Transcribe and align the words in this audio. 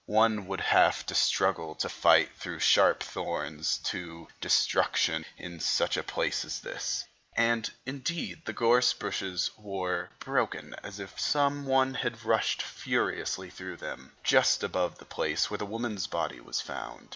One 0.07 0.47
would 0.47 0.61
have 0.61 1.05
to 1.05 1.13
struggle 1.13 1.77
and 1.79 1.91
fight 1.91 2.31
through 2.35 2.57
sharp 2.57 3.03
thorns 3.03 3.77
to 3.83 4.29
destruction 4.41 5.25
in 5.37 5.59
such 5.59 5.95
a 5.95 6.01
place 6.01 6.43
as 6.43 6.61
this; 6.61 7.05
and 7.37 7.69
indeed 7.85 8.45
the 8.45 8.53
gorse 8.53 8.93
bushes 8.93 9.51
were 9.59 10.09
broken 10.19 10.73
as 10.81 10.99
if 10.99 11.19
some 11.19 11.67
one 11.67 11.93
had 11.93 12.25
rushed 12.25 12.63
furiously 12.63 13.51
through 13.51 13.77
them, 13.77 14.13
just 14.23 14.63
above 14.63 14.97
the 14.97 15.05
place 15.05 15.51
where 15.51 15.59
the 15.59 15.67
woman's 15.67 16.07
body 16.07 16.39
was 16.39 16.59
found. 16.61 17.09